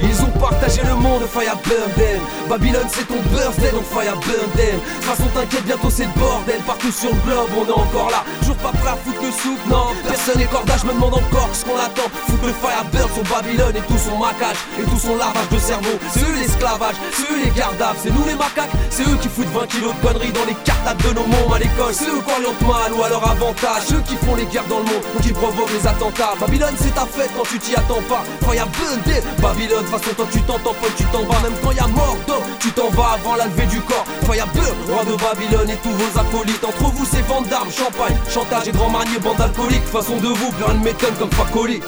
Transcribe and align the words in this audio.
Ils 0.00 0.22
ont 0.22 0.30
partagé 0.68 0.86
le 0.86 0.94
monde, 0.96 1.22
fire 1.32 1.56
burn 1.64 2.48
Babylone 2.48 2.88
c'est 2.88 3.06
ton 3.06 3.20
birthday 3.32 3.70
donc 3.72 3.84
fire 3.84 4.16
burn 4.16 4.50
them. 4.56 4.80
Façon 5.00 5.28
t'inquiète 5.34 5.64
bientôt 5.64 5.90
c'est 5.90 6.04
le 6.04 6.20
bordel. 6.20 6.60
Partout 6.66 6.92
sur 6.92 7.10
le 7.10 7.20
globe 7.20 7.48
on 7.56 7.66
est 7.66 7.72
encore 7.72 8.10
là. 8.10 8.24
Toujours 8.40 8.56
pas 8.56 8.72
prêt 8.72 8.90
à 8.90 8.96
foutre 8.96 9.22
le 9.22 9.30
soupe, 9.30 9.60
non. 9.68 9.92
Personne 10.06 10.38
n'est 10.38 10.46
corda, 10.46 10.74
je 10.80 10.86
me 10.86 10.92
demande 10.92 11.14
encore 11.14 11.50
ce 11.52 11.64
qu'on 11.64 11.76
attend. 11.76 12.08
Foutre 12.26 12.46
le 12.46 12.52
fire 12.52 12.84
burn 12.92 13.08
sur 13.14 13.24
Babylone 13.24 13.76
et 13.76 13.84
tout 13.86 13.98
son 13.98 14.16
maquage 14.18 14.56
Et 14.80 14.84
tout 14.84 14.98
son 14.98 15.16
lavage 15.16 15.48
de 15.50 15.58
cerveau. 15.58 15.96
C'est 16.12 16.20
eux 16.20 16.34
l'esclavage, 16.40 16.96
c'est 17.12 17.32
eux 17.32 17.40
les 17.44 17.50
gardables. 17.50 17.98
C'est 18.02 18.12
nous 18.12 18.24
les 18.26 18.34
macaques, 18.34 18.72
c'est 18.90 19.04
eux 19.04 19.18
qui 19.20 19.28
foutent 19.28 19.52
20 19.52 19.66
kilos 19.68 19.92
de 19.94 20.00
conneries 20.06 20.32
Dans 20.32 20.46
les 20.48 20.56
cartables 20.64 21.02
de 21.04 21.12
nos 21.14 21.26
mômes 21.26 21.52
à 21.52 21.58
l'école. 21.58 21.92
C'est 21.92 22.08
eux 22.08 22.20
qui 22.24 22.32
orientent 22.32 22.64
mal 22.64 22.92
ou 22.96 23.02
à 23.02 23.08
leur 23.08 23.24
avantage. 23.24 23.88
Ceux 23.88 24.00
qui 24.08 24.16
font 24.24 24.34
les 24.34 24.46
guerres 24.46 24.68
dans 24.68 24.80
le 24.80 24.88
monde 24.88 25.04
ou 25.16 25.20
qui 25.20 25.32
provoquent 25.32 25.72
les 25.72 25.86
attentats. 25.86 26.34
Babylone 26.40 26.76
c'est 26.80 26.94
ta 26.94 27.04
fête 27.04 27.30
quand 27.36 27.44
tu 27.44 27.58
t'y 27.58 27.76
attends 27.76 28.04
pas. 28.08 28.24
Fire 28.40 28.68
burn 28.72 29.00
them. 29.04 29.22
Babylone, 29.40 29.84
façon 29.86 30.14
toi 30.16 30.26
tu 30.32 30.40
t'entends 30.58 30.74
pas, 30.74 30.88
tu 30.96 31.04
t'en 31.04 31.24
vas. 31.24 31.40
Même 31.42 31.54
quand 31.62 31.72
y 31.72 31.78
a 31.78 31.86
mort 31.86 32.16
tu 32.60 32.70
t'en 32.72 32.88
vas 32.90 33.14
avant 33.14 33.36
la 33.36 33.46
levée 33.46 33.66
du 33.66 33.80
corps. 33.80 34.04
Burn, 34.22 34.76
roi 34.88 35.04
de 35.04 35.16
Babylone 35.16 35.70
et 35.70 35.76
tous 35.76 35.90
vos 35.90 36.18
acolytes. 36.18 36.64
Entre 36.64 36.90
vous 36.92 37.06
c'est 37.10 37.26
vente 37.26 37.48
d'armes, 37.48 37.70
champagne, 37.70 38.16
chantage 38.28 38.68
et 38.68 38.72
grand 38.72 38.90
manier, 38.90 39.18
bande 39.18 39.40
alcoolique. 39.40 39.84
Façon 39.84 40.16
de 40.16 40.28
vous, 40.28 40.50
plein 40.52 40.74
de 40.74 40.84
m'étonne 40.84 41.14
comme 41.18 41.30
Facoli 41.32 41.80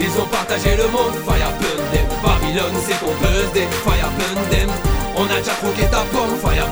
Ils 0.00 0.14
ont 0.20 0.26
partagé 0.30 0.76
le 0.76 0.88
monde, 0.88 1.14
fire 1.26 1.52
Babylone 2.22 2.76
c'est 2.86 2.98
ton 3.00 3.12
birthday, 3.20 3.68
fire 3.84 4.10
them. 4.50 4.70
On 5.16 5.24
a 5.24 5.38
déjà 5.38 5.52
croqué 5.52 5.82
ta 5.90 6.02
pomme, 6.12 6.36
fire 6.42 6.66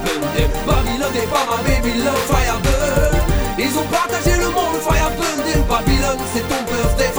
Babylone 0.67 1.13
n'est 1.15 1.27
pas 1.27 1.47
ma 1.51 1.63
baby 1.63 1.99
love, 1.99 2.15
fire 2.29 2.59
Ils 3.59 3.79
ont 3.79 3.87
partagé 3.91 4.37
le 4.39 4.49
monde, 4.49 4.79
fire 4.81 5.11
Babylone 5.69 6.23
c'est 6.33 6.47
ton 6.49 6.63
birthday, 6.65 7.11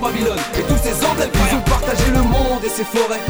Babylone 0.00 0.38
et 0.58 0.62
tous 0.62 0.76
ces 0.82 1.06
emblèmes 1.06 1.30
et 2.66 2.68
ses 2.68 2.84
forêts. 2.84 3.20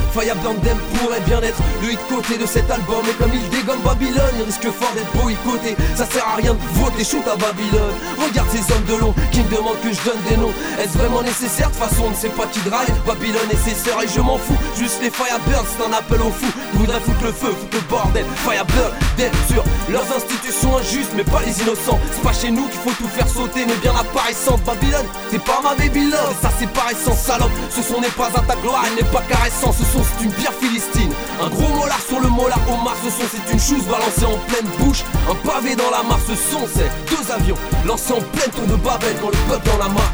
Burn 0.43 0.59
them 0.61 0.79
pourrait 0.99 1.21
bien 1.21 1.41
être 1.43 1.61
le 1.83 1.93
hit 1.93 2.01
côté 2.09 2.39
de 2.39 2.47
cet 2.47 2.71
album. 2.71 3.05
Et 3.09 3.15
comme 3.15 3.31
il 3.33 3.49
dégomme 3.51 3.81
Babylone, 3.85 4.35
il 4.39 4.45
risque 4.45 4.69
fort 4.71 4.93
d'être 4.95 5.13
boycotté 5.23 5.77
Ça 5.95 6.07
sert 6.07 6.27
à 6.27 6.37
rien 6.37 6.55
de 6.55 6.81
voter 6.81 7.05
shoot 7.05 7.23
à 7.27 7.37
Babylone. 7.37 7.95
Regarde 8.19 8.49
ces 8.51 8.65
hommes 8.73 8.85
de 8.89 8.97
long 8.97 9.15
qui 9.33 9.41
me 9.41 9.51
demandent 9.51 9.81
que 9.83 9.93
je 9.93 10.01
donne 10.03 10.21
des 10.29 10.37
noms. 10.37 10.53
Est-ce 10.81 10.97
vraiment 10.99 11.23
nécessaire 11.23 11.71
de 11.71 11.77
façon 11.77 12.05
on 12.07 12.11
ne 12.11 12.15
sait 12.15 12.31
pas 12.31 12.47
qui 12.47 12.61
drive 12.61 12.95
Babylone 13.07 13.51
et 13.53 13.57
ses 13.57 13.75
sœurs 13.75 14.03
et 14.03 14.09
je 14.09 14.21
m'en 14.21 14.39
fous. 14.39 14.57
Juste 14.79 15.01
les 15.03 15.11
Firebirds 15.11 15.67
c'est 15.69 15.85
un 15.85 15.93
appel 15.93 16.21
au 16.23 16.31
fou 16.31 16.47
Ils 16.75 16.81
voudraient 16.81 17.01
foutre 17.01 17.25
le 17.25 17.33
feu, 17.33 17.53
foutre 17.59 17.77
le 17.77 17.81
bordel. 17.89 18.27
Firebird 18.45 18.93
dead 19.17 19.33
sur 19.51 19.65
leurs 19.91 20.09
institutions 20.17 20.79
injustes 20.79 21.13
mais 21.17 21.25
pas 21.25 21.43
les 21.45 21.61
innocents. 21.63 22.01
C'est 22.13 22.23
pas 22.23 22.33
chez 22.33 22.51
nous 22.51 22.67
qu'il 22.69 22.81
faut 22.81 22.97
tout 22.97 23.09
faire 23.09 23.29
sauter 23.29 23.65
mais 23.67 23.77
bien 23.77 23.95
apparaissante 23.95 24.63
Babylone 24.65 25.07
c'est 25.31 25.43
pas 25.43 25.61
ma 25.63 25.75
baby 25.75 26.11
love 26.11 26.35
ça 26.41 26.51
c'est 26.59 26.71
pas 26.71 26.89
récent 26.89 27.15
salope. 27.15 27.53
Ce 27.71 27.83
son 27.83 28.01
n'est 28.01 28.17
pas 28.17 28.29
à 28.29 28.41
ta 28.41 28.57
gloire 28.57 28.85
elle 28.89 29.05
n'est 29.05 29.11
pas 29.11 29.23
caressant 29.29 29.73
Ce 29.73 29.85
son 29.85 30.03
c'est 30.03 30.25
une 30.25 30.33
bière 30.33 30.55
philistine. 30.61 31.13
Un 31.43 31.49
gros 31.49 31.69
molar 31.77 32.01
sur 32.01 32.21
le 32.21 32.29
molar 32.29 32.61
au 32.69 32.83
mars 32.83 32.99
Ce 33.05 33.11
son 33.11 33.27
c'est 33.31 33.53
une 33.53 33.61
chose 33.61 33.87
balancée 33.87 34.25
en 34.27 34.39
pleine 34.49 34.69
bouche. 34.79 35.05
Un 35.31 35.35
pavé 35.47 35.77
dans 35.77 35.91
la 35.91 36.03
mare 36.03 36.21
Ce 36.27 36.35
son 36.35 36.67
c'est 36.67 36.91
deux 37.11 37.31
avions 37.33 37.57
lancés 37.87 38.13
en 38.13 38.23
pleine 38.37 38.51
tour 38.51 38.67
de 38.67 38.77
Babel 38.77 39.17
Quand 39.21 39.31
le 39.31 39.43
peuple 39.51 39.71
en 39.75 39.79
la 39.79 39.89
main 39.89 40.11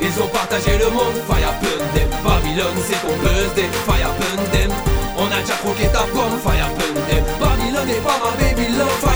ils 0.00 0.22
ont 0.22 0.28
partagé 0.28 0.76
le 0.78 0.90
monde, 0.90 1.16
fire 1.26 1.54
them. 1.60 2.08
Babylone 2.22 2.76
c'est 2.86 3.00
ton 3.00 3.16
birthday, 3.22 3.68
fire 3.86 4.12
them. 4.52 4.70
On 5.16 5.26
a 5.26 5.40
déjà 5.40 5.54
croqué 5.54 5.88
ta 5.88 6.04
pomme, 6.12 6.36
fire 6.44 6.68
them. 7.08 7.24
Babylone 7.40 7.86
n'est 7.86 8.04
pas 8.04 8.20
ma 8.22 8.30
baby 8.36 8.76
love, 8.76 9.10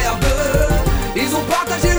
Ils 1.16 1.34
ont 1.34 1.44
partagé 1.44 1.89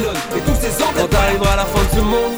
Shoot 0.00 0.16
à 0.32 0.39
La 1.20 1.66
fin 1.66 1.84
de 1.84 2.00
ce 2.00 2.02
monde, 2.02 2.32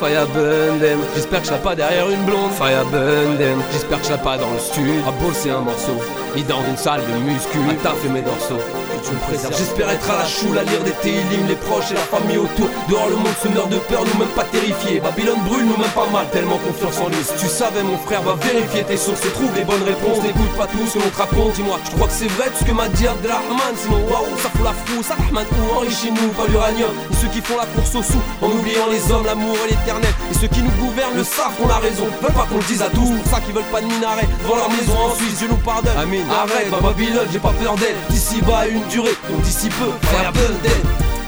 J'espère 1.14 1.42
que 1.42 1.48
je 1.48 1.54
pas 1.54 1.74
derrière 1.74 2.10
une 2.10 2.24
blonde, 2.24 2.50
fire 2.52 2.84
burn 2.86 3.38
them 3.38 3.62
J'espère 3.72 4.00
que 4.00 4.06
je 4.08 4.14
pas 4.14 4.36
dans 4.36 4.50
le 4.50 4.58
stud, 4.58 5.02
à 5.06 5.10
bosser 5.12 5.50
un 5.50 5.60
morceau. 5.60 5.96
Ni 6.34 6.42
dans 6.42 6.64
une 6.68 6.76
salle 6.76 7.00
de 7.00 7.30
muscu, 7.30 7.58
à 7.70 7.74
taffer 7.74 8.08
mes 8.08 8.22
dorsaux. 8.22 8.58
Tu 9.04 9.12
me 9.12 9.18
préserves. 9.26 9.54
J'espère 9.56 9.90
être 9.90 10.10
à 10.10 10.18
la 10.22 10.26
choule 10.26 10.56
à 10.58 10.62
lire 10.62 10.82
des 10.84 10.92
télim, 11.02 11.46
les 11.48 11.56
proches 11.56 11.90
et 11.90 11.94
la 11.94 12.06
famille 12.06 12.38
autour. 12.38 12.68
Dehors 12.88 13.08
le 13.08 13.16
monde 13.16 13.34
se 13.42 13.48
meurt 13.48 13.68
de 13.68 13.78
peur, 13.90 14.02
nous 14.06 14.18
même 14.18 14.34
pas 14.34 14.44
terrifiés. 14.44 15.00
Babylone 15.00 15.42
brûle, 15.44 15.66
nous 15.66 15.76
même 15.76 15.90
pas 15.90 16.06
mal, 16.12 16.26
tellement 16.30 16.58
confiance 16.58 16.98
en 17.00 17.08
lui. 17.08 17.18
Tu 17.38 17.46
savais, 17.46 17.82
mon 17.82 17.98
frère, 17.98 18.22
va 18.22 18.34
vérifier 18.34 18.84
tes 18.84 18.96
sources 18.96 19.24
et 19.26 19.30
trouve 19.30 19.50
les 19.56 19.64
bonnes 19.64 19.82
réponses. 19.82 20.22
N'écoute 20.22 20.54
pas 20.56 20.66
tout 20.66 20.86
ce 20.86 20.98
que 20.98 21.02
l'on 21.02 21.10
te 21.10 21.18
raconte, 21.18 21.52
dis-moi, 21.54 21.78
tu 21.84 21.90
crois 21.96 22.06
que 22.06 22.14
c'est 22.14 22.30
vrai 22.38 22.46
tout 22.50 22.62
ce 22.62 22.64
que 22.64 22.74
m'a 22.74 22.88
dit 22.88 23.06
Abdelrahman? 23.06 23.74
Sinon, 23.74 24.02
waouh, 24.06 24.38
ça 24.38 24.50
fout 24.50 24.64
la 24.64 24.72
frousse, 24.72 25.10
Abdelrahman 25.10 25.46
ou 25.50 25.78
enrichis-nous, 25.78 26.30
pas 26.38 26.46
l'uranium. 26.48 26.94
Et 27.10 27.16
ceux 27.18 27.28
qui 27.28 27.40
font 27.42 27.58
la 27.58 27.66
course 27.74 27.94
au 27.94 28.02
sous, 28.02 28.22
en 28.40 28.48
oubliant 28.72 28.88
les 28.90 29.12
hommes, 29.12 29.24
l'amour 29.24 29.56
et 29.66 29.70
l'éternel. 29.70 30.12
Et 30.30 30.34
ceux 30.34 30.48
qui 30.48 30.62
nous 30.62 30.70
gouvernent 30.72 31.16
le 31.16 31.24
savent 31.24 31.54
qu'on 31.60 31.68
a 31.68 31.78
raison, 31.78 32.06
veulent 32.22 32.32
pas 32.32 32.46
qu'on 32.48 32.58
le 32.58 32.64
dise 32.64 32.82
à 32.82 32.88
tous. 32.88 33.12
Pour 33.22 33.32
ça 33.32 33.40
qu'ils 33.40 33.54
veulent 33.54 33.72
pas 33.72 33.80
de 33.80 33.86
minaret 33.86 34.28
devant 34.42 34.56
leur 34.56 34.70
maison 34.70 34.96
en 34.96 35.14
Suisse, 35.14 35.38
Dieu 35.38 35.48
nous 35.48 35.56
pardonne. 35.56 35.96
Amin. 35.96 36.24
Arrête, 36.30 36.70
bah, 36.70 36.78
Babylone, 36.82 37.28
j'ai 37.32 37.38
pas 37.38 37.52
peur 37.60 37.74
d'elle. 37.76 37.96
D'ici 38.08 38.40
bas 38.42 38.66
une 38.68 38.86
durée, 38.88 39.16
donc 39.30 39.42
d'ici 39.42 39.68
peu, 39.68 39.90
fire. 40.08 40.32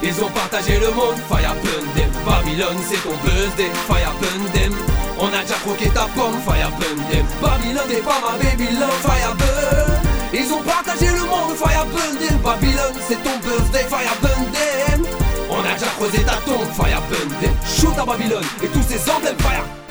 Ils 0.03 0.22
ont 0.22 0.28
partagé 0.28 0.78
le 0.78 0.91
monde, 0.91 1.16
fire 1.28 1.54
them. 1.65 2.10
Babylone, 2.27 2.77
c'est 2.88 3.03
ton 3.03 3.16
birthday, 3.25 3.71
fire 3.88 4.12
them. 4.21 4.72
On 5.19 5.28
a 5.28 5.43
déjà 5.43 5.54
croqué 5.65 5.88
ta 5.88 6.06
pomme, 6.15 6.38
fire 6.44 6.71
them. 6.78 7.27
Babylone 7.41 7.88
n'est 7.88 8.04
pas 8.04 8.21
ma 8.21 8.37
baby 8.37 8.69
love, 8.75 8.91
fire 9.00 9.34
burn. 9.37 9.93
Ils 10.33 10.53
ont 10.53 10.62
partagé 10.62 11.06
le 11.06 11.25
monde, 11.25 11.56
fire 11.56 11.87
them. 11.94 12.38
Babylone, 12.43 12.97
c'est 13.09 13.22
ton 13.22 13.38
birthday, 13.41 13.84
fire 13.88 14.16
them. 14.21 15.04
On 15.50 15.60
a 15.60 15.75
déjà 15.75 15.87
creusé 15.97 16.22
ta 16.25 16.37
tombe, 16.44 16.69
fire 16.75 17.00
burn 17.09 17.24
Babylone. 18.06 18.44
Et 18.62 18.69
tous 18.69 18.82
ces 18.82 19.10
emblèmes, 19.10 19.38
fire 19.38 19.84